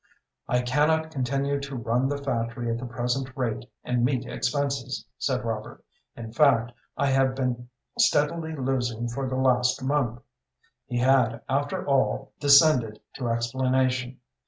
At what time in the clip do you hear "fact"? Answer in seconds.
6.31-6.71